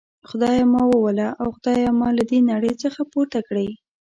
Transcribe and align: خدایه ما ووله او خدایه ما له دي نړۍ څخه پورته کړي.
خدایه 0.29 0.63
ما 0.73 0.83
ووله 0.89 1.27
او 1.41 1.47
خدایه 1.55 1.91
ما 1.99 2.07
له 2.17 2.23
دي 2.29 2.39
نړۍ 2.51 2.73
څخه 2.83 3.01
پورته 3.11 3.39
کړي. 3.47 3.69